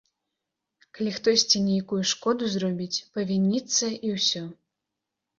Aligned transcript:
Калі 0.99 1.11
хтосьці 1.17 1.57
нейкую 1.65 1.99
шкоду 2.11 2.43
зробіць, 2.53 3.03
павініцца, 3.19 3.85
і 4.09 4.15
ўсё. 4.15 4.43